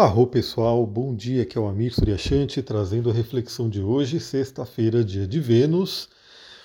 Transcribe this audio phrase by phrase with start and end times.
[0.00, 5.04] Arro pessoal, bom dia, aqui é o Amir Suryashanti trazendo a reflexão de hoje, sexta-feira,
[5.04, 6.08] dia de Vênus.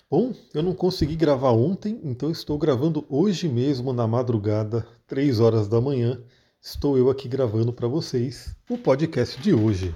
[0.10, 5.68] Bom, eu não consegui gravar ontem, então estou gravando hoje mesmo na madrugada, 3 horas
[5.68, 6.18] da manhã.
[6.62, 9.94] Estou eu aqui gravando para vocês o podcast de hoje.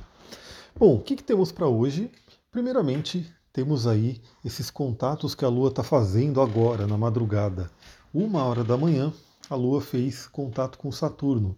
[0.78, 2.12] Bom, o que, que temos para hoje?
[2.52, 7.72] Primeiramente, temos aí esses contatos que a Lua está fazendo agora, na madrugada.
[8.14, 9.14] Uma hora da manhã,
[9.50, 11.56] a Lua fez contato com Saturno.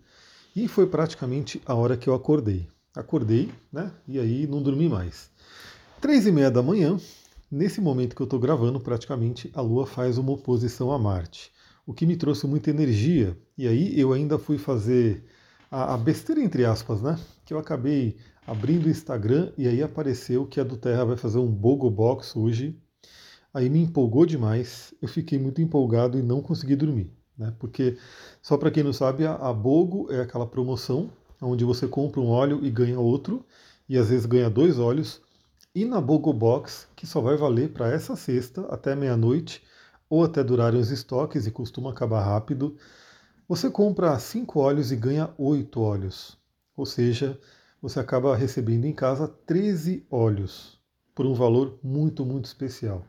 [0.54, 2.68] E foi praticamente a hora que eu acordei.
[2.94, 3.90] Acordei, né?
[4.06, 5.32] E aí não dormi mais.
[6.02, 7.00] Três e meia da manhã,
[7.50, 11.54] nesse momento que eu estou gravando, praticamente a Lua faz uma oposição a Marte,
[11.86, 13.38] o que me trouxe muita energia.
[13.58, 15.24] E aí eu ainda fui fazer
[15.70, 17.18] a, a besteira entre aspas, né?
[17.46, 21.40] Que eu acabei abrindo o Instagram e aí apareceu que a do Terra vai fazer
[21.40, 22.78] um Bogo Box hoje.
[23.54, 27.10] Aí me empolgou demais, eu fiquei muito empolgado e não consegui dormir.
[27.42, 27.52] Né?
[27.58, 27.98] Porque,
[28.40, 32.30] só para quem não sabe, a, a Bogo é aquela promoção onde você compra um
[32.30, 33.44] óleo e ganha outro,
[33.90, 35.20] e às vezes ganha dois óleos.
[35.74, 39.64] E na Bogo Box, que só vai valer para essa sexta até meia-noite,
[40.08, 42.78] ou até durarem os estoques e costuma acabar rápido,
[43.48, 46.38] você compra cinco óleos e ganha oito óleos.
[46.78, 47.40] Ou seja,
[47.82, 50.80] você acaba recebendo em casa 13 óleos
[51.16, 53.04] por um valor muito, muito especial.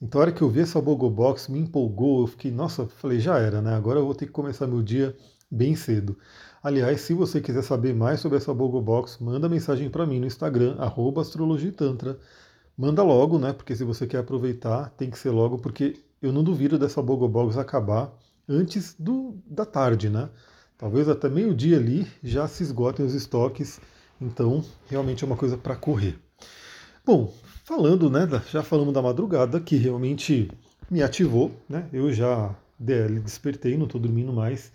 [0.00, 3.18] Então, a hora que eu vi essa Bogo Box, me empolgou, eu fiquei, nossa, falei,
[3.18, 3.74] já era, né?
[3.74, 5.16] Agora eu vou ter que começar meu dia
[5.50, 6.16] bem cedo.
[6.62, 10.26] Aliás, se você quiser saber mais sobre essa Bogo Box, manda mensagem para mim no
[10.26, 10.76] Instagram,
[11.20, 12.18] astrologitantra.
[12.76, 13.52] Manda logo, né?
[13.52, 17.28] Porque se você quer aproveitar, tem que ser logo, porque eu não duvido dessa Bogo
[17.28, 18.12] Box acabar
[18.48, 20.28] antes do, da tarde, né?
[20.76, 23.80] Talvez até meio-dia ali já se esgotem os estoques.
[24.20, 26.18] Então, realmente é uma coisa para correr.
[27.04, 27.32] Bom,
[27.68, 30.50] falando, né, já falamos da madrugada, que realmente
[30.90, 31.86] me ativou, né?
[31.92, 34.72] Eu já despertei, não estou dormindo mais.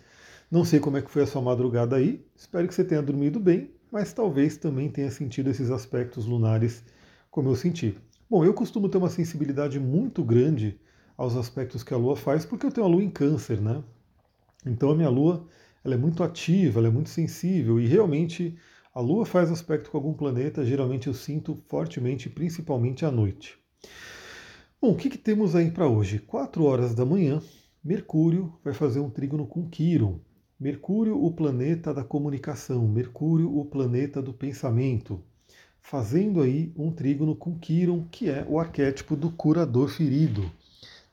[0.48, 2.24] Não sei como é que foi a sua madrugada aí.
[2.36, 6.84] Espero que você tenha dormido bem, mas talvez também tenha sentido esses aspectos lunares
[7.32, 7.98] como eu senti.
[8.30, 10.78] Bom, eu costumo ter uma sensibilidade muito grande
[11.16, 13.82] aos aspectos que a Lua faz, porque eu tenho a Lua em Câncer, né?
[14.64, 15.44] Então a minha Lua
[15.84, 18.56] ela é muito ativa, ela é muito sensível e realmente
[18.94, 23.58] a Lua faz aspecto com algum planeta, geralmente eu sinto fortemente, principalmente à noite.
[24.80, 26.20] Bom, o que, que temos aí para hoje?
[26.20, 27.42] 4 horas da manhã,
[27.82, 30.20] Mercúrio vai fazer um trígono com Quiron.
[30.60, 35.20] Mercúrio, o planeta da comunicação, Mercúrio, o planeta do pensamento,
[35.80, 40.48] fazendo aí um trígono com Quiron, que é o arquétipo do curador ferido.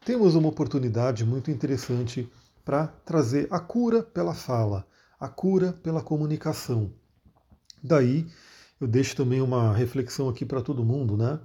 [0.06, 2.32] Temos uma oportunidade muito interessante
[2.64, 4.86] para trazer a cura pela fala,
[5.20, 7.01] a cura pela comunicação.
[7.84, 8.28] Daí
[8.80, 11.40] eu deixo também uma reflexão aqui para todo mundo, né?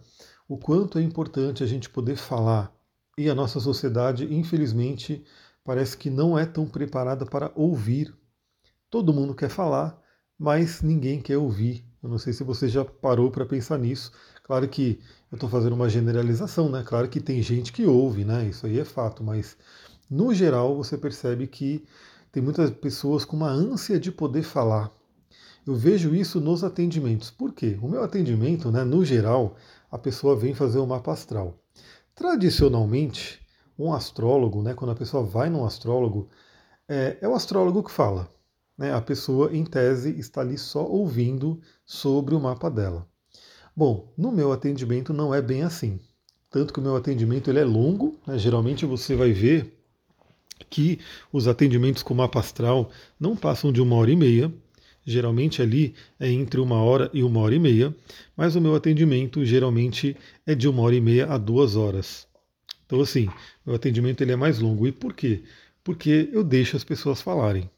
[0.48, 2.72] O quanto é importante a gente poder falar.
[3.18, 5.24] E a nossa sociedade, infelizmente,
[5.64, 8.14] parece que não é tão preparada para ouvir.
[8.90, 10.00] Todo mundo quer falar,
[10.38, 11.84] mas ninguém quer ouvir.
[12.02, 14.12] Eu não sei se você já parou para pensar nisso.
[14.44, 15.00] Claro que
[15.32, 16.84] eu estou fazendo uma generalização, né?
[16.86, 18.46] Claro que tem gente que ouve, né?
[18.46, 19.56] Isso aí é fato, mas
[20.08, 21.84] no geral você percebe que
[22.30, 24.92] tem muitas pessoas com uma ânsia de poder falar,
[25.66, 27.30] eu vejo isso nos atendimentos.
[27.30, 27.76] Por quê?
[27.82, 29.56] O meu atendimento, né, no geral,
[29.90, 31.58] a pessoa vem fazer o mapa astral.
[32.14, 33.40] Tradicionalmente,
[33.78, 36.28] um astrólogo, né, quando a pessoa vai num astrólogo,
[36.88, 38.28] é, é o astrólogo que fala.
[38.78, 38.92] Né?
[38.92, 43.06] A pessoa, em tese, está ali só ouvindo sobre o mapa dela.
[43.74, 45.98] Bom, no meu atendimento não é bem assim.
[46.48, 48.38] Tanto que o meu atendimento ele é longo, né?
[48.38, 49.76] geralmente você vai ver
[50.70, 51.00] que
[51.32, 52.90] os atendimentos com mapa astral
[53.20, 54.52] não passam de uma hora e meia,
[55.06, 57.94] geralmente ali é entre uma hora e uma hora e meia,
[58.36, 62.26] mas o meu atendimento geralmente é de uma hora e meia a duas horas.
[62.84, 63.28] Então, assim,
[63.64, 64.86] o atendimento ele é mais longo.
[64.86, 65.42] E por quê?
[65.84, 67.70] Porque eu deixo as pessoas falarem.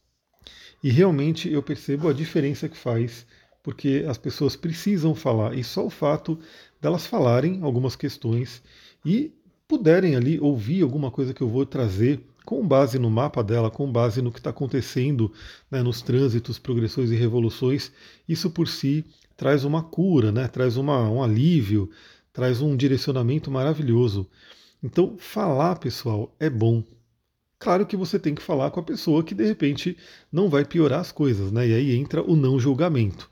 [0.82, 3.26] E realmente eu percebo a diferença que faz,
[3.62, 6.38] porque as pessoas precisam falar, e só o fato
[6.80, 8.62] delas falarem algumas questões
[9.04, 9.32] e
[9.66, 13.92] puderem ali ouvir alguma coisa que eu vou trazer com base no mapa dela, com
[13.92, 15.30] base no que está acontecendo
[15.70, 17.92] né, nos trânsitos, progressões e revoluções,
[18.26, 19.04] isso por si
[19.36, 21.90] traz uma cura, né, traz uma, um alívio,
[22.32, 24.26] traz um direcionamento maravilhoso.
[24.82, 26.82] Então, falar, pessoal, é bom.
[27.58, 29.94] Claro que você tem que falar com a pessoa que de repente
[30.32, 31.68] não vai piorar as coisas, né?
[31.68, 33.30] E aí entra o não julgamento.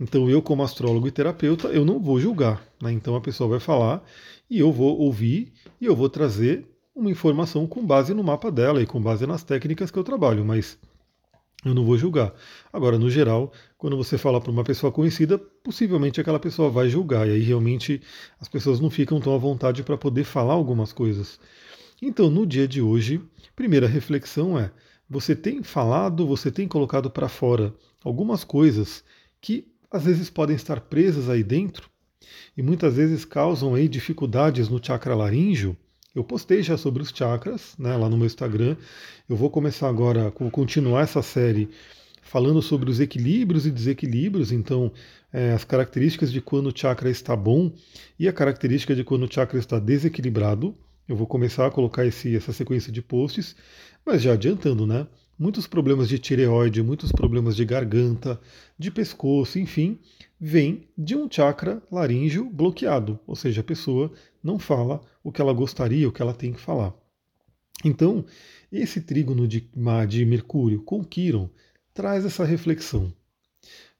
[0.00, 2.66] Então, eu, como astrólogo e terapeuta, eu não vou julgar.
[2.80, 2.90] Né?
[2.90, 4.02] Então, a pessoa vai falar
[4.48, 6.66] e eu vou ouvir e eu vou trazer
[6.96, 10.42] uma informação com base no mapa dela e com base nas técnicas que eu trabalho,
[10.44, 10.78] mas
[11.62, 12.32] eu não vou julgar.
[12.72, 17.28] Agora, no geral, quando você fala para uma pessoa conhecida, possivelmente aquela pessoa vai julgar,
[17.28, 18.00] e aí realmente
[18.40, 21.38] as pessoas não ficam tão à vontade para poder falar algumas coisas.
[22.00, 23.20] Então, no dia de hoje,
[23.54, 24.70] primeira reflexão é:
[25.08, 29.04] você tem falado, você tem colocado para fora algumas coisas
[29.40, 31.90] que às vezes podem estar presas aí dentro
[32.56, 35.76] e muitas vezes causam aí dificuldades no chakra laríngeo.
[36.16, 38.74] Eu postei já sobre os chakras, né, lá no meu Instagram.
[39.28, 41.68] Eu vou começar agora, vou continuar essa série
[42.22, 44.90] falando sobre os equilíbrios e desequilíbrios, então
[45.30, 47.70] é, as características de quando o chakra está bom
[48.18, 50.74] e a característica de quando o chakra está desequilibrado.
[51.06, 53.54] Eu vou começar a colocar esse, essa sequência de posts,
[54.02, 55.06] mas já adiantando, né?
[55.38, 58.40] Muitos problemas de tireoide, muitos problemas de garganta,
[58.78, 59.98] de pescoço, enfim,
[60.40, 64.10] vem de um chakra laríngeo bloqueado, ou seja, a pessoa
[64.42, 66.94] não fala o que ela gostaria, o que ela tem que falar.
[67.84, 68.24] Então,
[68.72, 69.68] esse trígono de,
[70.08, 71.50] de Mercúrio com Quiron
[71.92, 73.12] traz essa reflexão.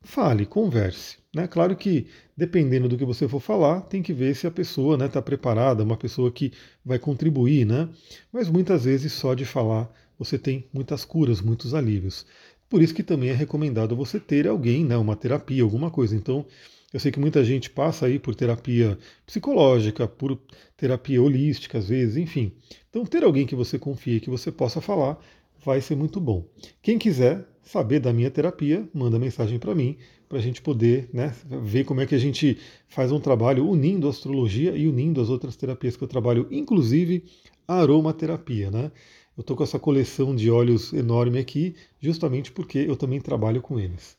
[0.01, 1.19] Fale, converse.
[1.35, 1.47] Né?
[1.47, 2.07] Claro que,
[2.37, 5.21] dependendo do que você for falar, tem que ver se a pessoa está né, tá
[5.21, 6.53] preparada, uma pessoa que
[6.85, 7.89] vai contribuir, né?
[8.33, 12.27] Mas muitas vezes só de falar você tem muitas curas, muitos alívios.
[12.69, 16.17] Por isso que também é recomendado você ter alguém, né, uma terapia, alguma coisa.
[16.17, 16.45] Então,
[16.93, 20.39] eu sei que muita gente passa aí por terapia psicológica, por
[20.77, 22.53] terapia holística às vezes, enfim.
[22.91, 25.19] Então, ter alguém que você confie, que você possa falar,
[25.65, 26.45] vai ser muito bom.
[26.83, 29.97] Quem quiser saber da minha terapia, manda mensagem para mim,
[30.29, 32.59] para a gente poder né, ver como é que a gente
[32.89, 37.25] faz um trabalho unindo a astrologia e unindo as outras terapias que eu trabalho, inclusive
[37.67, 38.71] a aromaterapia.
[38.71, 38.91] Né?
[39.37, 43.79] Eu estou com essa coleção de óleos enorme aqui, justamente porque eu também trabalho com
[43.79, 44.17] eles.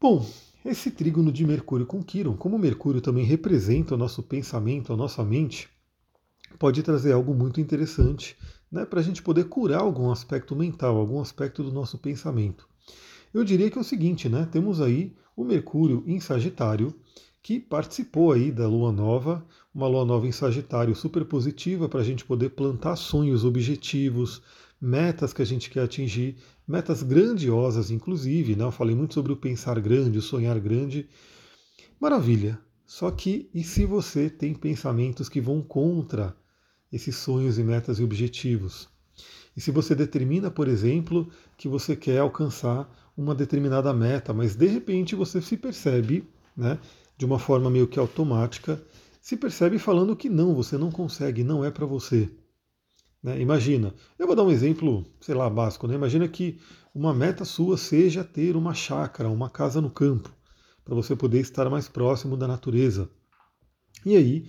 [0.00, 0.24] Bom,
[0.64, 5.24] esse trígono de Mercúrio com Quiron, como Mercúrio também representa o nosso pensamento, a nossa
[5.24, 5.68] mente,
[6.56, 8.36] pode trazer algo muito interessante
[8.70, 12.68] né, para a gente poder curar algum aspecto mental, algum aspecto do nosso pensamento.
[13.34, 14.48] Eu diria que é o seguinte, né?
[14.50, 16.94] Temos aí o Mercúrio em Sagitário,
[17.42, 19.44] que participou aí da Lua Nova,
[19.76, 24.40] uma Lua Nova em Sagitário super positiva para a gente poder plantar sonhos, objetivos,
[24.80, 26.36] metas que a gente quer atingir,
[26.66, 28.64] metas grandiosas, inclusive, né?
[28.64, 31.06] Eu falei muito sobre o pensar grande, o sonhar grande.
[32.00, 32.58] Maravilha.
[32.86, 36.34] Só que e se você tem pensamentos que vão contra
[36.90, 38.88] esses sonhos e metas e objetivos.
[39.54, 41.28] E se você determina, por exemplo,
[41.58, 46.24] que você quer alcançar uma determinada meta, mas de repente você se percebe,
[46.56, 46.78] né,
[47.18, 48.80] de uma forma meio que automática,
[49.26, 52.30] se percebe falando que não, você não consegue, não é para você.
[53.20, 53.40] Né?
[53.40, 55.96] Imagina, eu vou dar um exemplo, sei lá, básico, né?
[55.96, 56.60] Imagina que
[56.94, 60.32] uma meta sua seja ter uma chácara, uma casa no campo,
[60.84, 63.10] para você poder estar mais próximo da natureza.
[64.04, 64.48] E aí,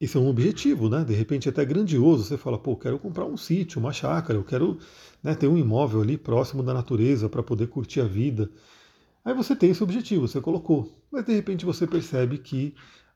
[0.00, 1.04] isso é um objetivo, né?
[1.04, 2.24] De repente até grandioso.
[2.24, 4.78] Você fala, pô, quero comprar um sítio, uma chácara, eu quero
[5.22, 8.50] né, ter um imóvel ali próximo da natureza para poder curtir a vida.
[9.22, 10.98] Aí você tem esse objetivo, você colocou.
[11.12, 12.74] Mas de repente você percebe que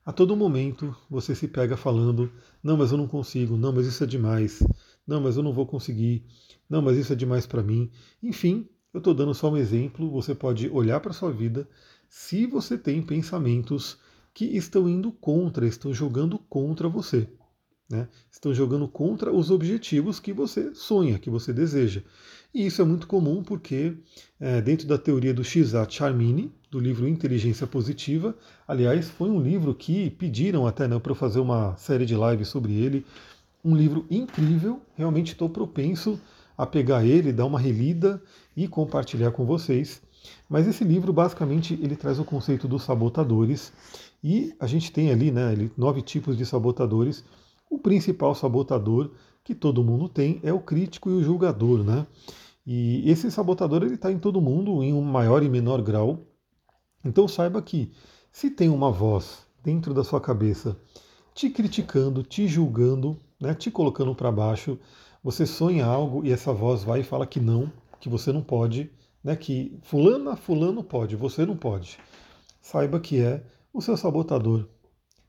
[0.09, 2.31] a todo momento você se pega falando:
[2.63, 4.63] não, mas eu não consigo, não, mas isso é demais,
[5.05, 6.25] não, mas eu não vou conseguir,
[6.67, 7.91] não, mas isso é demais para mim.
[8.23, 10.09] Enfim, eu estou dando só um exemplo.
[10.09, 11.69] Você pode olhar para a sua vida
[12.09, 13.99] se você tem pensamentos
[14.33, 17.29] que estão indo contra, estão jogando contra você.
[17.87, 18.07] Né?
[18.31, 22.01] Estão jogando contra os objetivos que você sonha, que você deseja.
[22.51, 23.95] E isso é muito comum porque,
[24.39, 28.35] é, dentro da teoria do Shizat Charmini, do livro Inteligência Positiva,
[28.67, 32.47] aliás, foi um livro que pediram até né, para eu fazer uma série de lives
[32.47, 33.05] sobre ele.
[33.65, 36.19] Um livro incrível, realmente estou propenso
[36.57, 38.21] a pegar ele, dar uma relida
[38.55, 40.01] e compartilhar com vocês.
[40.47, 43.71] Mas esse livro, basicamente, ele traz o conceito dos sabotadores
[44.23, 47.23] e a gente tem ali né, nove tipos de sabotadores.
[47.69, 49.11] O principal sabotador
[49.43, 51.83] que todo mundo tem é o crítico e o julgador.
[51.83, 52.05] Né?
[52.65, 56.28] E esse sabotador está em todo mundo, em um maior e menor grau.
[57.03, 57.91] Então saiba que
[58.31, 60.77] se tem uma voz dentro da sua cabeça
[61.33, 64.77] te criticando, te julgando, né, te colocando para baixo,
[65.23, 68.91] você sonha algo e essa voz vai e fala que não, que você não pode,
[69.23, 71.97] né, que fulano, fulano pode, você não pode.
[72.61, 74.67] Saiba que é o seu sabotador.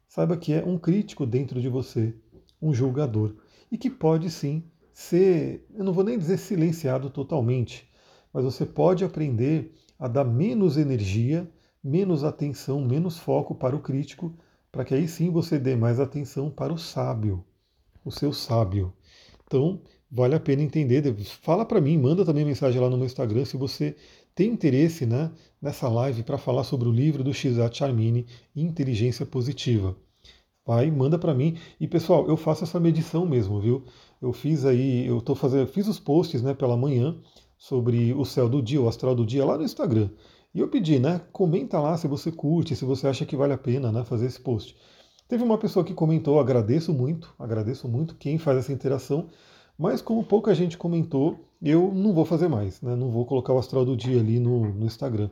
[0.08, 2.14] Saiba que é um crítico dentro de você,
[2.60, 3.36] um julgador,
[3.70, 7.88] e que pode sim ser, eu não vou nem dizer silenciado totalmente,
[8.32, 11.48] mas você pode aprender a dar menos energia,
[11.82, 14.34] menos atenção, menos foco para o crítico,
[14.70, 17.44] para que aí sim você dê mais atenção para o sábio,
[18.04, 18.92] o seu sábio.
[19.46, 21.14] Então, vale a pena entender.
[21.42, 23.96] Fala para mim, manda também mensagem lá no meu Instagram se você
[24.34, 29.96] tem interesse né, nessa live para falar sobre o livro do Shizat Charmini, Inteligência Positiva.
[30.64, 31.58] Vai, manda para mim.
[31.80, 33.84] E pessoal, eu faço essa medição mesmo, viu?
[34.22, 37.18] Eu fiz aí, eu tô fazendo, fiz os posts, né, pela manhã
[37.58, 40.10] sobre o céu do dia, o astral do dia lá no Instagram.
[40.54, 43.58] E eu pedi, né, comenta lá se você curte, se você acha que vale a
[43.58, 44.76] pena, né, fazer esse post.
[45.28, 49.28] Teve uma pessoa que comentou, agradeço muito, agradeço muito quem faz essa interação,
[49.78, 52.94] Mas como pouca gente comentou, eu não vou fazer mais, né?
[52.94, 55.30] não vou colocar o astral do dia ali no, no Instagram.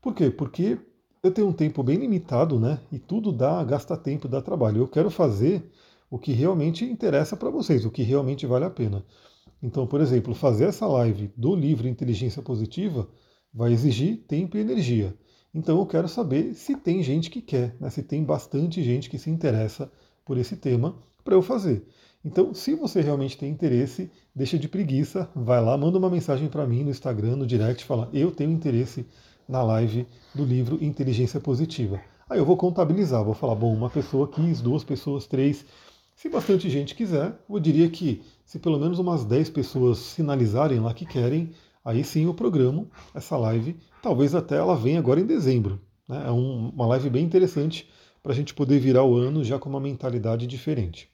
[0.00, 0.30] Por quê?
[0.30, 0.78] Porque
[1.22, 2.80] eu tenho um tempo bem limitado, né?
[2.90, 4.80] E tudo dá, gasta tempo, dá trabalho.
[4.80, 5.70] Eu quero fazer
[6.10, 9.04] o que realmente interessa para vocês, o que realmente vale a pena.
[9.62, 13.06] Então, por exemplo, fazer essa live do livro Inteligência Positiva
[13.52, 15.14] vai exigir tempo e energia.
[15.54, 17.90] Então eu quero saber se tem gente que quer, né?
[17.90, 19.90] se tem bastante gente que se interessa
[20.24, 21.84] por esse tema para eu fazer.
[22.24, 26.66] Então, se você realmente tem interesse, deixa de preguiça, vai lá, manda uma mensagem para
[26.66, 29.06] mim no Instagram, no direct, fala: "Eu tenho interesse
[29.48, 32.00] na live do livro Inteligência Positiva".
[32.28, 35.64] Aí eu vou contabilizar, vou falar: "Bom, uma pessoa quis, duas pessoas, três".
[36.14, 40.92] Se bastante gente quiser, eu diria que se pelo menos umas 10 pessoas sinalizarem lá
[40.92, 41.50] que querem,
[41.84, 43.76] aí sim eu programo essa live.
[44.02, 45.80] Talvez até ela venha agora em dezembro.
[46.08, 46.24] Né?
[46.26, 47.88] É um, uma live bem interessante
[48.22, 51.08] para a gente poder virar o ano já com uma mentalidade diferente.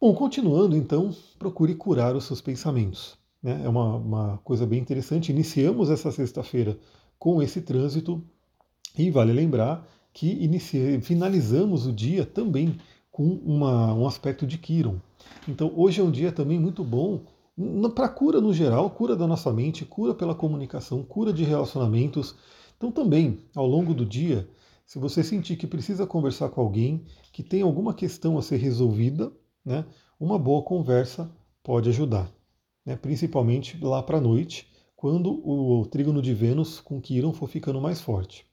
[0.00, 3.16] Bom, continuando então, procure curar os seus pensamentos.
[3.42, 3.62] Né?
[3.64, 5.32] É uma, uma coisa bem interessante.
[5.32, 6.78] Iniciamos essa sexta-feira
[7.18, 8.22] com esse trânsito
[8.96, 12.76] e vale lembrar que inicia, finalizamos o dia também
[13.10, 14.96] com uma, um aspecto de Kiron.
[15.48, 17.22] Então hoje é um dia também muito bom
[17.94, 22.34] para cura no geral, cura da nossa mente, cura pela comunicação, cura de relacionamentos.
[22.76, 24.48] Então também, ao longo do dia,
[24.84, 29.32] se você sentir que precisa conversar com alguém, que tem alguma questão a ser resolvida,
[29.64, 29.84] né,
[30.18, 31.30] uma boa conversa
[31.62, 32.30] pode ajudar.
[32.84, 37.80] Né, principalmente lá para a noite, quando o trígono de Vênus com Quiron for ficando
[37.80, 38.46] mais forte.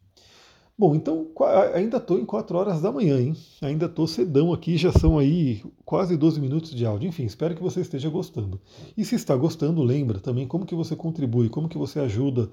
[0.81, 1.27] Bom, então
[1.75, 3.38] ainda estou em 4 horas da manhã, hein?
[3.61, 7.07] Ainda estou cedão aqui, já são aí quase 12 minutos de áudio.
[7.07, 8.59] Enfim, espero que você esteja gostando.
[8.97, 12.50] E se está gostando, lembra também como que você contribui, como que você ajuda.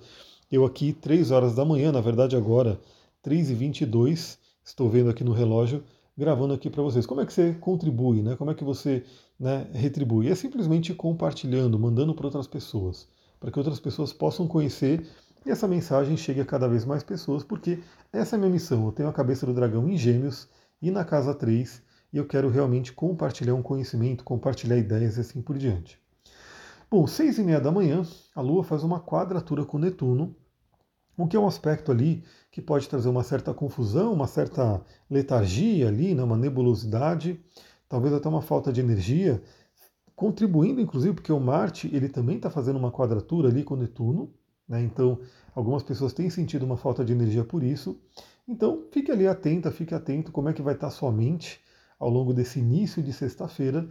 [0.53, 2.79] Eu aqui, 3 horas da manhã, na verdade agora,
[3.25, 5.83] 3h22, estou vendo aqui no relógio,
[6.15, 7.07] gravando aqui para vocês.
[7.07, 8.37] Como é que você contribui, né?
[8.37, 9.05] Como é que você
[9.41, 10.29] né, retribui?
[10.29, 13.09] É simplesmente compartilhando, mandando para outras pessoas,
[13.41, 15.07] para que outras pessoas possam conhecer
[15.45, 17.79] e essa mensagem chegue a cada vez mais pessoas, porque
[18.13, 18.87] essa é a minha missão.
[18.87, 20.49] Eu tenho a cabeça do dragão em gêmeos
[20.81, 25.43] e na casa 3, e eu quero realmente compartilhar um conhecimento, compartilhar ideias e assim
[25.43, 25.99] por diante.
[26.91, 28.03] Bom, seis e meia da manhã,
[28.35, 30.35] a Lua faz uma quadratura com Netuno,
[31.19, 34.81] o que é um aspecto ali que pode trazer uma certa confusão, uma certa
[35.11, 37.41] letargia ali, né, uma nebulosidade,
[37.89, 39.43] talvez até uma falta de energia,
[40.15, 44.33] contribuindo inclusive porque o Marte ele também está fazendo uma quadratura ali com Netuno,
[44.69, 45.19] né, então
[45.55, 47.99] algumas pessoas têm sentido uma falta de energia por isso.
[48.47, 51.61] Então fique ali atenta, fique atento como é que vai estar sua mente
[51.99, 53.89] ao longo desse início de sexta-feira.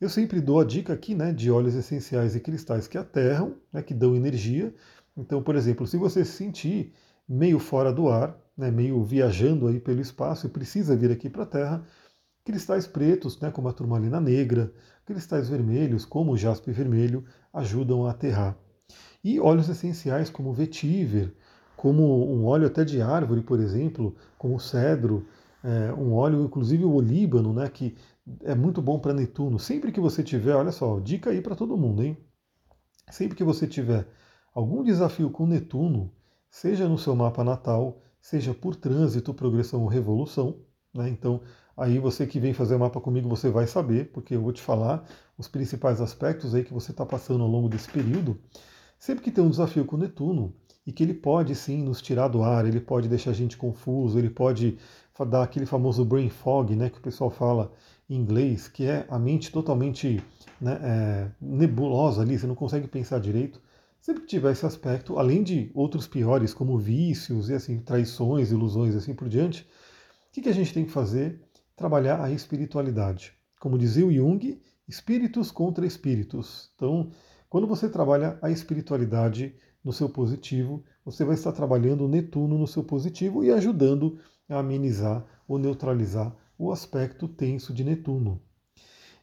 [0.00, 3.82] Eu sempre dou a dica aqui né, de óleos essenciais e cristais que aterram, né,
[3.82, 4.74] que dão energia.
[5.16, 6.92] Então, por exemplo, se você se sentir
[7.26, 11.44] meio fora do ar, né, meio viajando aí pelo espaço e precisa vir aqui para
[11.44, 11.86] a Terra,
[12.44, 14.72] cristais pretos, né, como a turmalina negra,
[15.04, 18.56] cristais vermelhos, como o jaspe vermelho, ajudam a aterrar.
[19.22, 21.34] E óleos essenciais como vetiver,
[21.76, 25.26] como um óleo até de árvore, por exemplo, como cedro,
[25.64, 27.96] é, um óleo, inclusive o olíbano, né, que
[28.44, 29.58] é muito bom para Netuno.
[29.58, 32.16] Sempre que você tiver, olha só, dica aí para todo mundo, hein?
[33.10, 34.06] Sempre que você tiver
[34.54, 36.12] algum desafio com Netuno,
[36.48, 40.60] seja no seu mapa natal, seja por trânsito, progressão ou revolução.
[40.94, 41.08] Né?
[41.08, 41.40] Então,
[41.76, 44.62] aí você que vem fazer o mapa comigo, você vai saber, porque eu vou te
[44.62, 45.04] falar
[45.36, 48.38] os principais aspectos aí que você está passando ao longo desse período.
[48.98, 50.54] Sempre que tem um desafio com Netuno,
[50.86, 54.18] e que ele pode sim nos tirar do ar, ele pode deixar a gente confuso,
[54.18, 54.78] ele pode
[55.28, 57.72] dar aquele famoso brain fog, né, que o pessoal fala
[58.08, 60.22] em inglês, que é a mente totalmente
[60.60, 63.60] né, é, nebulosa ali, você não consegue pensar direito.
[64.00, 68.94] Sempre que tiver esse aspecto, além de outros piores, como vícios e assim, traições, ilusões
[68.94, 71.40] e assim por diante, o que, que a gente tem que fazer?
[71.74, 73.32] Trabalhar a espiritualidade.
[73.58, 76.70] Como dizia o Jung, espíritos contra espíritos.
[76.76, 77.10] Então,
[77.48, 82.82] quando você trabalha a espiritualidade no seu positivo, você vai estar trabalhando Netuno no seu
[82.82, 88.40] positivo e ajudando a amenizar ou neutralizar o aspecto tenso de Netuno.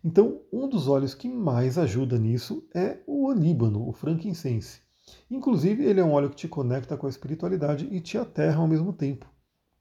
[0.04, 4.82] Então, um dos óleos que mais ajuda nisso é o olíbano, o frankincense.
[5.30, 8.68] Inclusive, ele é um óleo que te conecta com a espiritualidade e te aterra ao
[8.68, 9.26] mesmo tempo.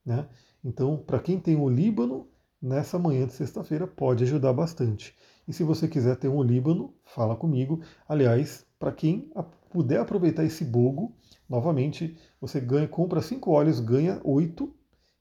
[0.05, 0.27] Né?
[0.63, 2.27] Então, para quem tem o olíbano,
[2.61, 5.15] nessa manhã de sexta-feira pode ajudar bastante.
[5.47, 7.81] E se você quiser ter um olíbano, fala comigo.
[8.07, 9.31] Aliás, para quem
[9.69, 11.13] puder aproveitar esse bogo,
[11.49, 14.73] novamente, você ganha, compra cinco óleos, ganha oito.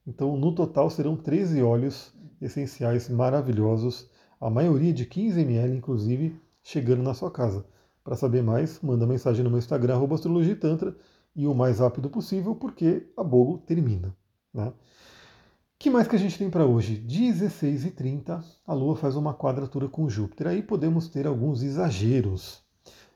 [0.06, 4.10] Então, no total serão 13 óleos essenciais maravilhosos
[4.40, 7.64] a maioria de 15 ml, inclusive, chegando na sua casa.
[8.02, 10.96] Para saber mais, manda mensagem no meu Instagram, astrologitantra,
[11.34, 14.14] e o mais rápido possível, porque a bolo termina.
[14.52, 14.72] Né?
[15.82, 16.94] Que mais que a gente tem para hoje?
[16.94, 20.46] 16 e 30 a Lua faz uma quadratura com Júpiter.
[20.46, 22.62] Aí podemos ter alguns exageros.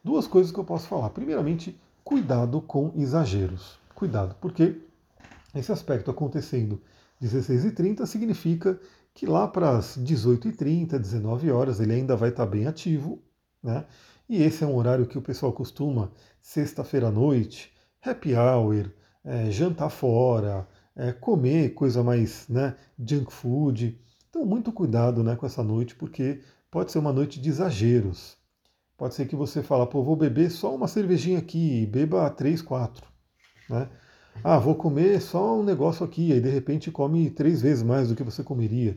[0.03, 1.11] Duas coisas que eu posso falar.
[1.11, 3.79] Primeiramente, cuidado com exageros.
[3.95, 4.81] Cuidado, porque
[5.55, 6.83] esse aspecto acontecendo
[7.21, 8.81] 16 e 30 significa
[9.15, 13.23] que lá para as 18 e 30 19 horas, ele ainda vai estar bem ativo,
[13.63, 13.85] né?
[14.29, 16.11] E esse é um horário que o pessoal costuma,
[16.43, 17.73] sexta-feira à noite,
[18.05, 18.91] happy hour,
[19.25, 24.01] é, jantar fora, é, comer coisa mais né, junk food.
[24.31, 28.37] Então, muito cuidado né, com essa noite, porque pode ser uma noite de exageros.
[28.97, 33.07] Pode ser que você fala, pô, vou beber só uma cervejinha aqui, beba três, quatro.
[33.69, 33.89] Né?
[34.43, 38.15] Ah, vou comer só um negócio aqui, aí de repente come três vezes mais do
[38.15, 38.95] que você comeria.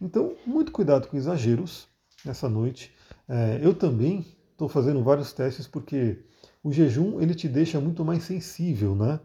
[0.00, 1.88] Então, muito cuidado com exageros
[2.24, 2.94] nessa noite.
[3.28, 6.24] É, eu também estou fazendo vários testes porque
[6.62, 9.20] o jejum ele te deixa muito mais sensível, né?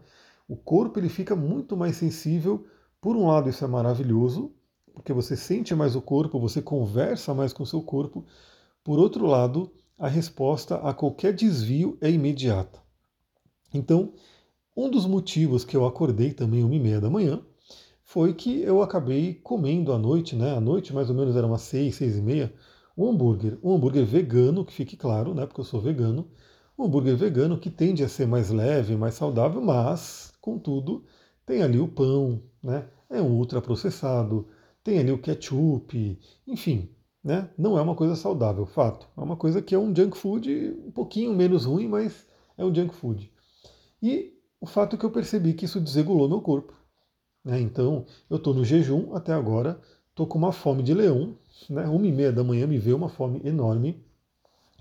[0.46, 2.66] O corpo ele fica muito mais sensível.
[3.00, 4.52] Por um lado, isso é maravilhoso,
[4.92, 8.24] porque você sente mais o corpo, você conversa mais com o seu corpo.
[8.82, 12.82] Por outro lado, a resposta a qualquer desvio é imediata.
[13.72, 14.12] Então,
[14.76, 17.40] um dos motivos que eu acordei também uma e meia da manhã
[18.04, 20.54] foi que eu acabei comendo à noite, né?
[20.56, 22.52] À noite mais ou menos era umas seis, seis e meia,
[22.96, 25.46] um hambúrguer, um hambúrguer vegano, que fique claro, né?
[25.46, 26.28] Porque eu sou vegano,
[26.78, 31.02] um hambúrguer vegano que tende a ser mais leve, mais saudável, mas, contudo,
[31.46, 32.86] tem ali o pão, né?
[33.08, 34.46] É um ultraprocessado,
[34.82, 36.90] tem ali o ketchup, enfim,
[37.22, 37.48] né?
[37.56, 39.08] Não é uma coisa saudável, fato.
[39.16, 42.26] É uma coisa que é um junk food um pouquinho menos ruim, mas
[42.58, 43.32] é um junk food.
[44.02, 46.74] E o fato é que eu percebi que isso desregulou meu corpo.
[47.42, 47.58] Né?
[47.60, 51.38] Então, eu estou no jejum até agora, estou com uma fome de leão,
[51.70, 51.86] né?
[51.86, 54.04] uma e meia da manhã me veio uma fome enorme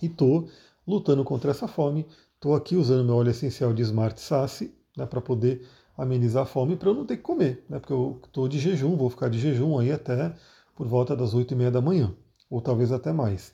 [0.01, 0.49] e estou
[0.85, 2.05] lutando contra essa fome.
[2.35, 5.65] Estou aqui usando meu óleo essencial de Smart Sassy né, para poder
[5.97, 7.79] amenizar a fome para eu não ter que comer, né?
[7.79, 10.33] porque eu estou de jejum, vou ficar de jejum aí até
[10.75, 12.15] por volta das oito e meia da manhã
[12.49, 13.53] ou talvez até mais.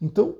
[0.00, 0.36] Então,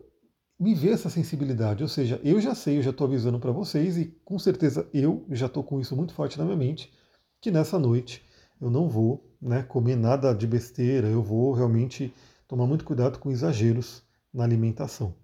[0.59, 3.97] me vê essa sensibilidade, ou seja, eu já sei, eu já estou avisando para vocês
[3.97, 6.93] e com certeza eu já estou com isso muito forte na minha mente,
[7.41, 8.23] que nessa noite
[8.61, 12.13] eu não vou né, comer nada de besteira, eu vou realmente
[12.47, 15.15] tomar muito cuidado com exageros na alimentação.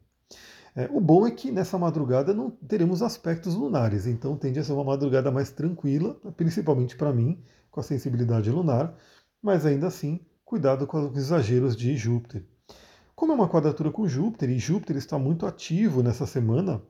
[0.77, 4.73] É, o bom é que nessa madrugada não teremos aspectos lunares, então tende a ser
[4.73, 8.95] uma madrugada mais tranquila, principalmente para mim, com a sensibilidade lunar,
[9.41, 12.45] mas ainda assim, cuidado com os exageros de Júpiter.
[13.15, 16.83] Como é uma quadratura com Júpiter, e Júpiter está muito ativo nessa semana,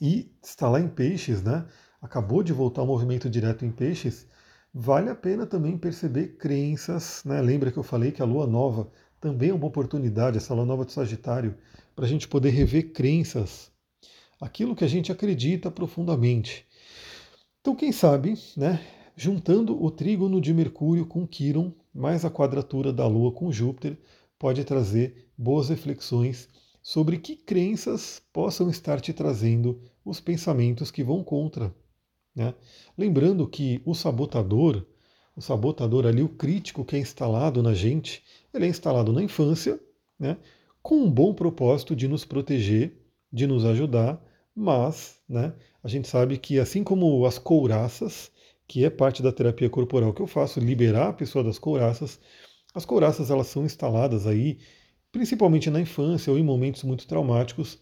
[0.00, 1.66] e está lá em Peixes, né?
[2.02, 4.26] Acabou de voltar ao movimento direto em Peixes,
[4.74, 7.40] vale a pena também perceber crenças, né?
[7.40, 10.84] Lembra que eu falei que a lua nova também é uma oportunidade, essa lua nova
[10.84, 11.54] de Sagitário,
[11.98, 13.72] para a gente poder rever crenças,
[14.40, 16.64] aquilo que a gente acredita profundamente.
[17.60, 18.80] Então, quem sabe, né?
[19.16, 23.98] Juntando o trígono de Mercúrio com Quiron, mais a quadratura da Lua com Júpiter,
[24.38, 26.48] pode trazer boas reflexões
[26.80, 31.74] sobre que crenças possam estar te trazendo os pensamentos que vão contra.
[32.32, 32.54] Né?
[32.96, 34.86] Lembrando que o sabotador,
[35.34, 38.22] o sabotador ali, o crítico que é instalado na gente,
[38.54, 39.80] ele é instalado na infância,
[40.16, 40.36] né?
[40.88, 42.98] Com um bom propósito de nos proteger,
[43.30, 44.18] de nos ajudar,
[44.54, 45.52] mas né,
[45.84, 48.32] a gente sabe que assim como as couraças,
[48.66, 52.18] que é parte da terapia corporal que eu faço, liberar a pessoa das couraças,
[52.74, 54.60] as couraças elas são instaladas aí,
[55.12, 57.78] principalmente na infância ou em momentos muito traumáticos,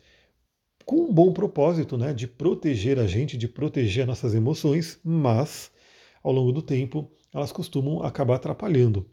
[0.85, 5.71] com um bom propósito, né, de proteger a gente, de proteger nossas emoções, mas
[6.25, 9.09] ao longo do tempo elas costumam acabar atrapalhando.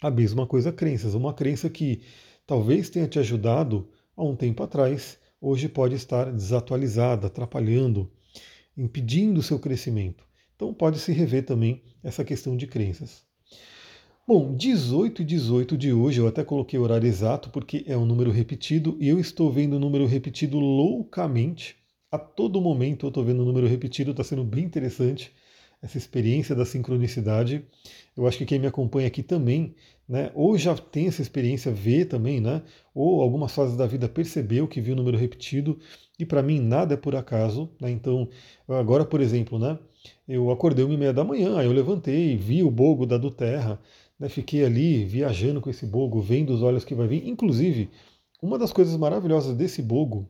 [0.00, 2.02] A mesma coisa crenças, uma crença que
[2.48, 8.10] talvez tenha te ajudado há um tempo atrás, hoje pode estar desatualizada, atrapalhando,
[8.74, 10.24] impedindo o seu crescimento.
[10.56, 13.22] Então pode se rever também essa questão de crenças.
[14.26, 18.06] Bom, 18 e 18 de hoje, eu até coloquei o horário exato porque é um
[18.06, 21.76] número repetido e eu estou vendo o número repetido loucamente.
[22.10, 25.30] A todo momento eu estou vendo o número repetido, está sendo bem interessante
[25.82, 27.64] essa experiência da sincronicidade.
[28.16, 29.74] Eu acho que quem me acompanha aqui também,
[30.08, 32.62] né, ou já tem essa experiência, vê também, né,
[32.94, 35.78] ou algumas fases da vida percebeu que viu o número repetido,
[36.18, 37.70] e para mim nada é por acaso.
[37.80, 38.28] Né, então,
[38.68, 39.78] agora, por exemplo, né,
[40.26, 43.30] eu acordei uma e meia da manhã, aí eu levantei, vi o bogo da do
[43.30, 43.80] Terra,
[44.18, 47.28] né, fiquei ali viajando com esse bogo, vendo os olhos que vai vir.
[47.28, 47.88] Inclusive,
[48.42, 50.28] uma das coisas maravilhosas desse bogo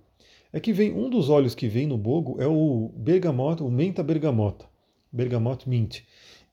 [0.52, 4.02] é que vem um dos óleos que vem no bogo é o bergamota, o menta
[4.02, 4.66] bergamota,
[5.12, 6.01] bergamot mint.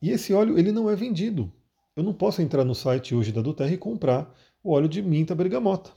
[0.01, 1.51] E esse óleo ele não é vendido.
[1.95, 5.33] Eu não posso entrar no site hoje da Duterra e comprar o óleo de minta
[5.33, 5.91] bergamota.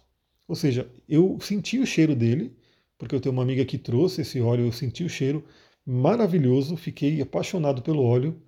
[0.46, 2.56] Ou seja, eu senti o cheiro dele,
[2.96, 5.44] porque eu tenho uma amiga que trouxe esse óleo, eu senti o cheiro
[5.84, 8.40] maravilhoso, fiquei apaixonado pelo óleo,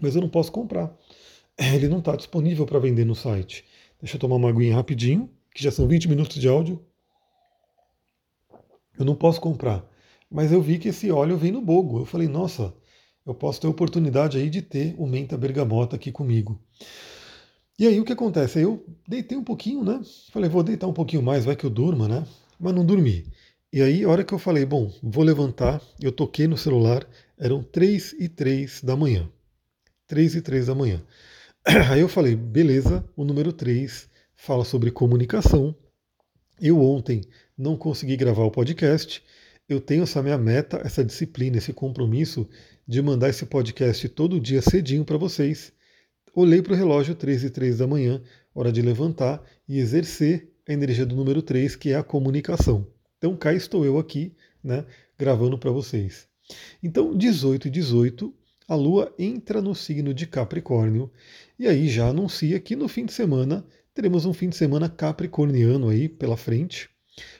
[0.00, 0.96] mas eu não posso comprar.
[1.74, 3.64] ele não está disponível para vender no site.
[4.00, 6.84] Deixa eu tomar uma aguinha rapidinho, que já são 20 minutos de áudio.
[8.98, 9.84] Eu não posso comprar.
[10.30, 12.00] Mas eu vi que esse óleo vem no bogo.
[12.00, 12.74] Eu falei, nossa,
[13.26, 16.60] eu posso ter a oportunidade aí de ter o menta bergamota aqui comigo.
[17.78, 18.60] E aí o que acontece?
[18.60, 20.00] Eu deitei um pouquinho, né?
[20.32, 22.24] Falei, vou deitar um pouquinho mais, vai que eu durma, né?
[22.58, 23.26] Mas não dormi.
[23.72, 27.62] E aí, a hora que eu falei, bom, vou levantar, eu toquei no celular, eram
[27.62, 29.28] 3 e 3 da manhã.
[30.06, 31.02] 3 e 3 da manhã.
[31.90, 35.74] Aí eu falei, beleza, o número 3 fala sobre comunicação.
[36.60, 37.22] Eu ontem
[37.58, 39.22] não consegui gravar o podcast.
[39.68, 42.48] Eu tenho essa minha meta, essa disciplina, esse compromisso
[42.86, 45.72] de mandar esse podcast todo dia cedinho para vocês.
[46.32, 48.22] Olhei para o relógio 3 e 3 da manhã,
[48.54, 52.86] hora de levantar e exercer a energia do número 3, que é a comunicação.
[53.18, 54.84] Então cá estou eu aqui, né,
[55.18, 56.28] gravando para vocês.
[56.80, 58.32] Então, 18 e 18,
[58.68, 61.10] a Lua entra no signo de Capricórnio
[61.58, 65.88] e aí já anuncia que no fim de semana teremos um fim de semana capricorniano
[65.88, 66.88] aí pela frente.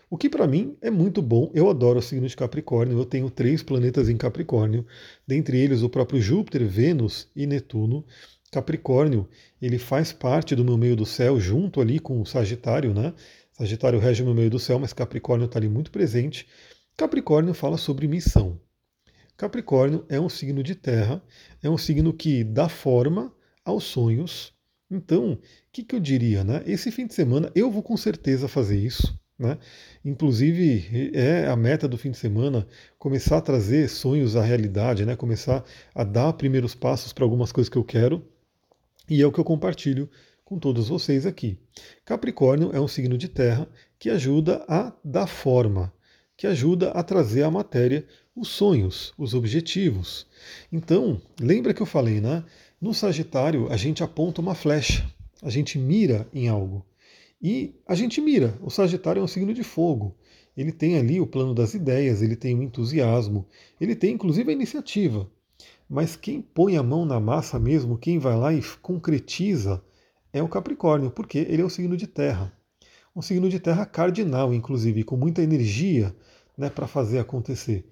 [0.08, 3.28] O que para mim é muito bom, eu adoro o signo de Capricórnio, eu tenho
[3.28, 4.86] três planetas em Capricórnio,
[5.26, 8.04] dentre eles o próprio Júpiter, Vênus e Netuno.
[8.52, 9.28] Capricórnio,
[9.60, 13.12] ele faz parte do meu meio do céu, junto ali com o Sagitário, né?
[13.52, 16.46] Sagitário rege o meu meio do céu, mas Capricórnio está ali muito presente.
[16.96, 18.60] Capricórnio fala sobre missão.
[19.36, 21.20] Capricórnio é um signo de terra,
[21.60, 24.52] é um signo que dá forma aos sonhos.
[24.88, 25.38] Então, o
[25.72, 26.44] que, que eu diria?
[26.44, 26.62] Né?
[26.64, 29.18] Esse fim de semana eu vou com certeza fazer isso.
[29.38, 29.58] Né?
[30.04, 32.66] Inclusive, é a meta do fim de semana
[32.98, 35.14] começar a trazer sonhos à realidade, né?
[35.14, 35.62] começar
[35.94, 38.24] a dar primeiros passos para algumas coisas que eu quero.
[39.08, 40.08] E é o que eu compartilho
[40.44, 41.58] com todos vocês aqui.
[42.04, 43.68] Capricórnio é um signo de terra
[43.98, 45.92] que ajuda a dar forma,
[46.36, 50.26] que ajuda a trazer à matéria os sonhos, os objetivos.
[50.70, 52.44] Então, lembra que eu falei, né?
[52.80, 55.10] No Sagitário, a gente aponta uma flecha,
[55.42, 56.84] a gente mira em algo.
[57.40, 58.58] E a gente mira.
[58.62, 60.16] O Sagitário é um signo de fogo.
[60.56, 63.46] Ele tem ali o plano das ideias, ele tem o entusiasmo,
[63.78, 65.30] ele tem inclusive a iniciativa.
[65.88, 69.82] Mas quem põe a mão na massa mesmo, quem vai lá e concretiza,
[70.32, 72.52] é o Capricórnio, porque ele é um signo de terra.
[73.14, 76.14] Um signo de terra cardinal, inclusive, com muita energia
[76.56, 77.86] né, para fazer acontecer.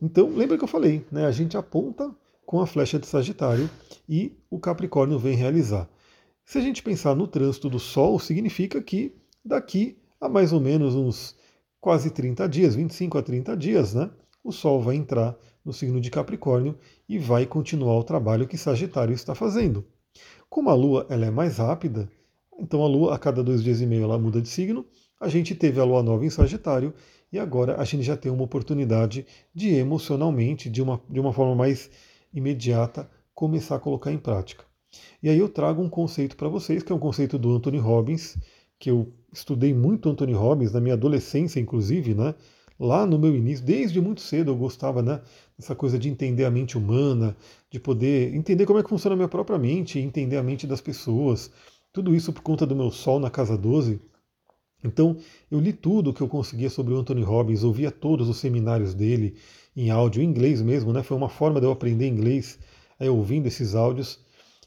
[0.00, 2.14] Então, lembra que eu falei, né, a gente aponta
[2.46, 3.68] com a flecha de Sagitário
[4.08, 5.88] e o Capricórnio vem realizar.
[6.46, 10.94] Se a gente pensar no trânsito do Sol, significa que daqui a mais ou menos
[10.94, 11.34] uns
[11.80, 14.10] quase 30 dias, 25 a 30 dias, né,
[14.42, 16.78] o Sol vai entrar no signo de Capricórnio
[17.08, 19.86] e vai continuar o trabalho que Sagitário está fazendo.
[20.50, 22.10] Como a Lua ela é mais rápida,
[22.58, 24.84] então a Lua a cada dois dias e meio ela muda de signo.
[25.18, 26.92] A gente teve a Lua nova em Sagitário
[27.32, 31.54] e agora a gente já tem uma oportunidade de emocionalmente, de uma, de uma forma
[31.54, 31.90] mais
[32.32, 34.64] imediata, começar a colocar em prática.
[35.22, 38.36] E aí eu trago um conceito para vocês, que é um conceito do Anthony Robbins,
[38.78, 42.34] que eu estudei muito Anthony Robbins na minha adolescência, inclusive, né?
[42.78, 45.20] Lá no meu início, desde muito cedo eu gostava, né,
[45.56, 47.36] dessa coisa de entender a mente humana,
[47.70, 50.80] de poder entender como é que funciona a minha própria mente, entender a mente das
[50.80, 51.52] pessoas.
[51.92, 54.00] Tudo isso por conta do meu sol na casa 12.
[54.82, 55.16] Então,
[55.50, 59.36] eu li tudo que eu conseguia sobre o Anthony Robbins, ouvia todos os seminários dele
[59.76, 61.02] em áudio, em inglês mesmo, né?
[61.02, 62.58] Foi uma forma de eu aprender inglês,
[62.98, 64.18] é, ouvindo esses áudios.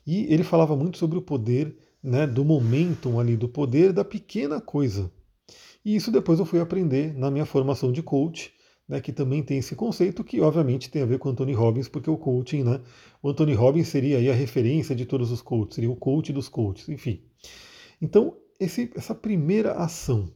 [0.08, 4.62] E ele falava muito sobre o poder né, do momentum ali, do poder da pequena
[4.62, 5.12] coisa.
[5.84, 8.54] E isso depois eu fui aprender na minha formação de coach,
[8.88, 12.10] né, que também tem esse conceito que obviamente tem a ver com Anthony Robbins, porque
[12.10, 12.82] o coaching, né,
[13.22, 16.88] o Anthony Robbins seria a referência de todos os coaches, seria o coach dos coaches,
[16.88, 17.22] enfim.
[18.02, 20.32] Então, esse, essa primeira ação,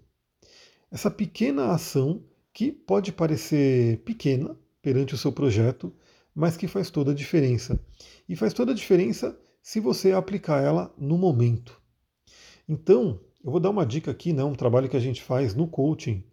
[0.91, 2.21] essa pequena ação
[2.53, 5.93] que pode parecer pequena perante o seu projeto,
[6.35, 7.79] mas que faz toda a diferença.
[8.27, 11.79] E faz toda a diferença se você aplicar ela no momento.
[12.67, 15.67] Então, eu vou dar uma dica aqui, né, um trabalho que a gente faz no
[15.67, 16.23] coaching.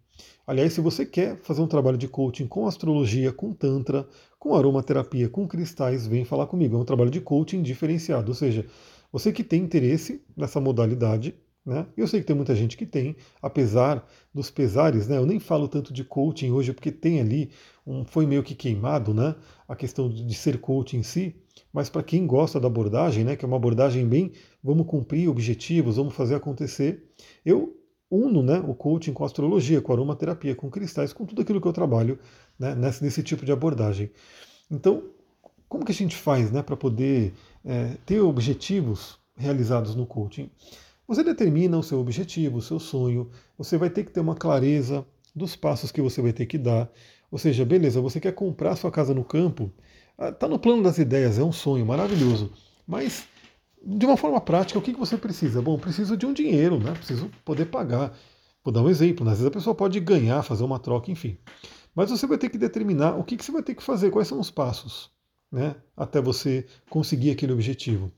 [0.47, 5.29] Aliás, se você quer fazer um trabalho de coaching com astrologia, com tantra, com aromaterapia,
[5.29, 6.77] com cristais, vem falar comigo.
[6.77, 8.67] É um trabalho de coaching diferenciado, ou seja,
[9.12, 11.87] você que tem interesse nessa modalidade, né?
[11.97, 15.19] Eu sei que tem muita gente que tem, apesar dos pesares, né?
[15.19, 17.51] Eu nem falo tanto de coaching hoje porque tem ali
[17.87, 19.35] um foi meio que queimado, né?
[19.69, 21.37] A questão de ser coaching em si,
[21.73, 25.97] mas para quem gosta da abordagem, né, que é uma abordagem bem, vamos cumprir objetivos,
[25.97, 27.05] vamos fazer acontecer,
[27.44, 27.75] eu
[28.11, 31.61] uno né, o coaching com a astrologia, com a aromaterapia, com cristais, com tudo aquilo
[31.61, 32.18] que eu trabalho
[32.59, 34.11] né, nesse, nesse tipo de abordagem.
[34.71, 35.05] Então,
[35.68, 40.51] como que a gente faz né, para poder é, ter objetivos realizados no coaching?
[41.07, 45.07] Você determina o seu objetivo, o seu sonho, você vai ter que ter uma clareza
[45.35, 46.90] dos passos que você vai ter que dar.
[47.31, 49.71] Ou seja, beleza, você quer comprar sua casa no campo,
[50.19, 52.51] Está ah, no plano das ideias, é um sonho maravilhoso.
[52.87, 53.29] Mas
[53.85, 55.63] de uma forma prática, o que, você precisa?
[55.63, 56.93] Bom, preciso de um dinheiro, né?
[56.93, 58.13] Preciso poder pagar.
[58.65, 59.33] Vou dar um exemplo, né?
[59.33, 61.39] às vezes a pessoa pode ganhar, fazer uma troca, enfim.
[61.95, 64.41] Mas você vai ter que determinar o que você vai ter que fazer, quais são
[64.41, 65.11] os passos,
[65.51, 65.77] né?
[65.97, 68.13] Até você conseguir aquele objetivo.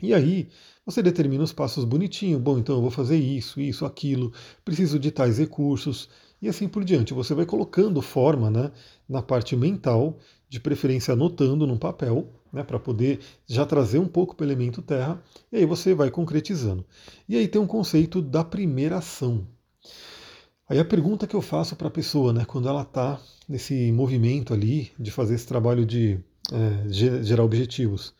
[0.00, 0.48] E aí,
[0.84, 2.38] você determina os passos bonitinho.
[2.38, 4.32] Bom, então eu vou fazer isso, isso, aquilo,
[4.64, 6.08] preciso de tais recursos,
[6.40, 7.14] e assim por diante.
[7.14, 8.72] Você vai colocando forma né,
[9.08, 10.18] na parte mental,
[10.52, 14.82] de preferência anotando num papel, né, para poder já trazer um pouco para o elemento
[14.82, 15.18] terra,
[15.50, 16.84] e aí você vai concretizando.
[17.26, 19.46] E aí tem um conceito da primeira ação.
[20.68, 24.52] Aí a pergunta que eu faço para a pessoa, né, quando ela está nesse movimento
[24.52, 26.20] ali de fazer esse trabalho de
[26.52, 28.12] é, gerar objetivos,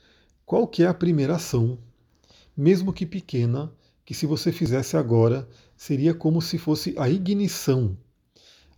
[0.46, 1.76] qual que é a primeira ação,
[2.56, 3.70] mesmo que pequena,
[4.06, 7.94] que se você fizesse agora seria como se fosse a ignição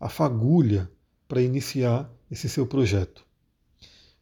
[0.01, 0.91] a fagulha
[1.29, 3.24] para iniciar esse seu projeto.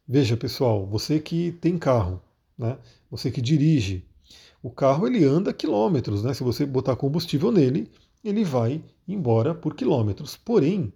[0.07, 2.21] Veja, pessoal, você que tem carro,
[2.57, 2.77] né?
[3.09, 4.05] Você que dirige,
[4.61, 6.33] o carro ele anda quilômetros, né?
[6.33, 7.89] Se você botar combustível nele,
[8.23, 10.35] ele vai embora por quilômetros.
[10.35, 10.91] Porém,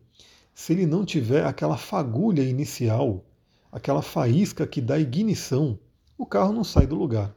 [0.54, 3.24] se ele não tiver aquela fagulha inicial,
[3.72, 5.80] aquela faísca que dá ignição,
[6.17, 7.34] o carro não sai do lugar.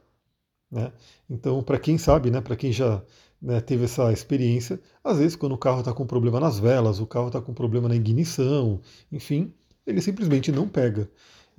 [0.69, 0.91] Né?
[1.29, 3.01] Então, para quem sabe, né, para quem já
[3.41, 7.05] né, teve essa experiência, às vezes quando o carro está com problema nas velas, o
[7.05, 8.81] carro está com problema na ignição,
[9.11, 9.53] enfim,
[9.85, 11.09] ele simplesmente não pega.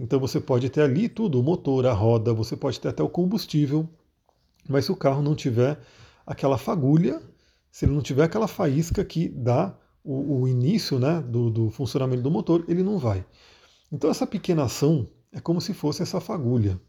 [0.03, 3.09] Então você pode ter ali tudo, o motor, a roda, você pode ter até o
[3.09, 3.89] combustível,
[4.69, 5.79] mas se o carro não tiver
[6.27, 7.23] aquela fagulha,
[7.71, 12.21] se ele não tiver aquela faísca que dá o, o início né, do, do funcionamento
[12.21, 13.25] do motor, ele não vai.
[13.93, 16.81] Então essa pequena ação é como se fosse essa fagulha.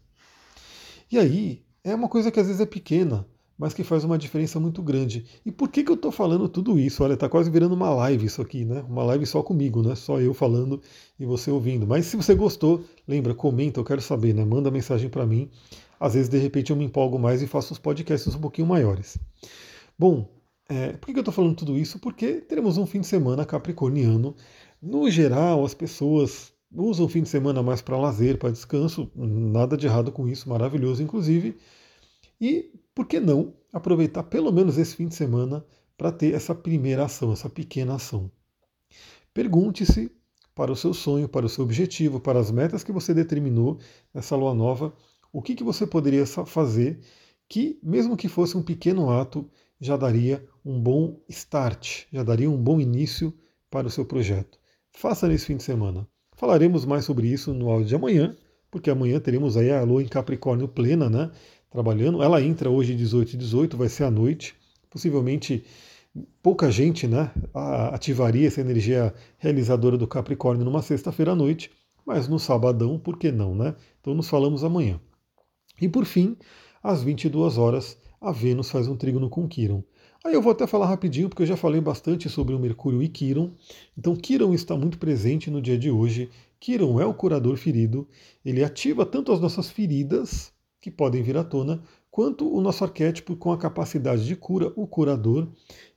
[1.08, 3.24] E aí é uma coisa que às vezes é pequena,
[3.58, 5.24] mas que faz uma diferença muito grande.
[5.46, 7.04] E por que, que eu estou falando tudo isso?
[7.04, 8.84] Olha, está quase virando uma live isso aqui, né?
[8.88, 9.94] Uma live só comigo, né?
[9.94, 10.80] Só eu falando
[11.18, 11.86] e você ouvindo.
[11.86, 14.44] Mas se você gostou, lembra, comenta, eu quero saber, né?
[14.44, 15.48] Manda mensagem para mim.
[16.00, 19.16] Às vezes, de repente, eu me empolgo mais e faço os podcasts um pouquinho maiores.
[19.98, 20.28] Bom,
[20.68, 21.98] é, por que, que eu estou falando tudo isso?
[21.98, 24.34] Porque teremos um fim de semana capricorniano.
[24.82, 29.10] No geral, as pessoas usam o fim de semana mais para lazer, para descanso.
[29.14, 31.56] Nada de errado com isso, maravilhoso, inclusive.
[32.40, 35.64] E por que não aproveitar pelo menos esse fim de semana
[35.96, 38.30] para ter essa primeira ação, essa pequena ação?
[39.32, 40.12] Pergunte-se
[40.54, 43.78] para o seu sonho, para o seu objetivo, para as metas que você determinou
[44.12, 44.94] nessa lua nova,
[45.32, 47.00] o que, que você poderia fazer
[47.48, 52.56] que, mesmo que fosse um pequeno ato, já daria um bom start, já daria um
[52.56, 53.34] bom início
[53.68, 54.58] para o seu projeto.
[54.92, 56.06] Faça nesse fim de semana.
[56.36, 58.36] Falaremos mais sobre isso no áudio de amanhã,
[58.70, 61.30] porque amanhã teremos aí a lua em Capricórnio plena, né?
[61.74, 62.22] Trabalhando.
[62.22, 64.54] Ela entra hoje 18 e 18, vai ser à noite.
[64.88, 65.64] Possivelmente
[66.40, 67.32] pouca gente né,
[67.90, 71.72] ativaria essa energia realizadora do Capricórnio numa sexta-feira à noite,
[72.06, 73.74] mas no sabadão, por que não, né?
[74.00, 75.00] Então nos falamos amanhã.
[75.80, 76.36] E por fim,
[76.80, 79.82] às 22 horas, a Vênus faz um trígono com Quiron.
[80.24, 83.08] Aí eu vou até falar rapidinho, porque eu já falei bastante sobre o Mercúrio e
[83.08, 83.50] Quiron.
[83.98, 86.30] Então Quiron está muito presente no dia de hoje.
[86.60, 88.06] Quiron é o curador ferido,
[88.44, 90.53] ele ativa tanto as nossas feridas,
[90.84, 94.86] que podem vir à tona, quanto o nosso arquétipo com a capacidade de cura, o
[94.86, 95.48] curador.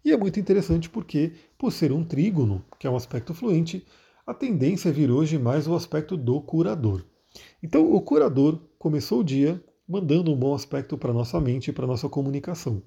[0.03, 3.85] E é muito interessante porque, por ser um trígono, que é um aspecto fluente,
[4.25, 7.03] a tendência é vir hoje mais o aspecto do curador.
[7.61, 11.85] Então, o curador começou o dia mandando um bom aspecto para nossa mente e para
[11.85, 12.81] nossa comunicação.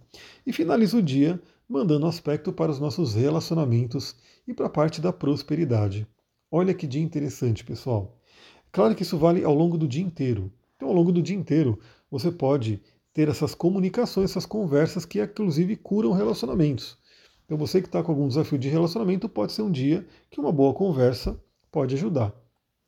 [0.47, 4.17] E finaliza o dia mandando aspecto para os nossos relacionamentos
[4.49, 6.07] e para a parte da prosperidade.
[6.51, 8.19] Olha que dia interessante, pessoal.
[8.73, 10.51] Claro que isso vale ao longo do dia inteiro.
[10.81, 11.79] Então, ao longo do dia inteiro,
[12.11, 12.81] você pode
[13.13, 16.97] ter essas comunicações, essas conversas que, inclusive, curam relacionamentos.
[17.45, 20.51] Então, você que está com algum desafio de relacionamento, pode ser um dia que uma
[20.51, 21.39] boa conversa
[21.71, 22.35] pode ajudar.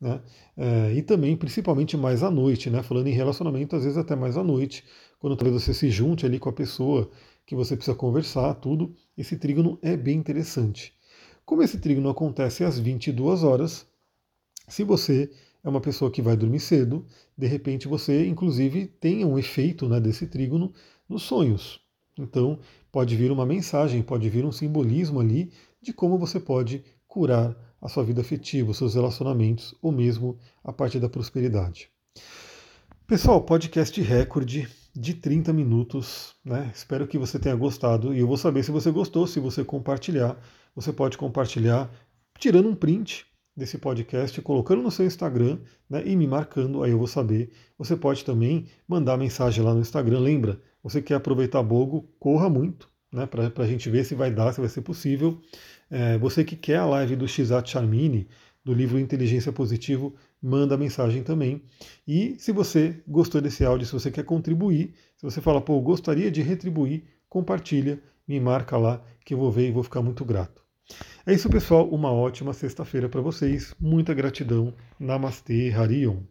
[0.01, 0.19] Né?
[0.57, 2.81] É, e também, principalmente mais à noite, né?
[2.81, 4.83] falando em relacionamento, às vezes até mais à noite,
[5.19, 7.11] quando talvez você se junte ali com a pessoa
[7.45, 10.95] que você precisa conversar, tudo, esse trígono é bem interessante.
[11.45, 13.85] Como esse trígono acontece às 22 horas,
[14.67, 15.29] se você
[15.63, 17.05] é uma pessoa que vai dormir cedo,
[17.37, 20.73] de repente você, inclusive, tenha um efeito né, desse trígono
[21.07, 21.79] nos sonhos.
[22.17, 22.59] Então,
[22.91, 27.89] pode vir uma mensagem, pode vir um simbolismo ali de como você pode curar a
[27.89, 31.89] sua vida afetiva, os seus relacionamentos, ou mesmo a parte da prosperidade.
[33.07, 36.71] Pessoal, podcast recorde de 30 minutos, né?
[36.73, 40.37] Espero que você tenha gostado e eu vou saber se você gostou, se você compartilhar.
[40.75, 41.91] Você pode compartilhar
[42.39, 46.97] tirando um print desse podcast, colocando no seu Instagram né, e me marcando, aí eu
[46.97, 47.51] vou saber.
[47.77, 50.19] Você pode também mandar mensagem lá no Instagram.
[50.19, 54.53] Lembra, você quer aproveitar Bogo, corra muito, né, para a gente ver se vai dar,
[54.53, 55.39] se vai ser possível.
[55.89, 58.27] É, você que quer a live do Xat Charmini,
[58.63, 61.61] do livro Inteligência Positivo, manda mensagem também.
[62.07, 66.31] E se você gostou desse áudio, se você quer contribuir, se você fala, pô, gostaria
[66.31, 70.62] de retribuir, compartilha, me marca lá que eu vou ver e vou ficar muito grato.
[71.25, 71.87] É isso, pessoal.
[71.89, 73.73] Uma ótima sexta-feira para vocês.
[73.79, 74.73] Muita gratidão.
[74.99, 76.23] Namastê, Harion.